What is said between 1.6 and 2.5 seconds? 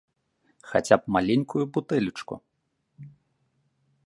бутэлечку!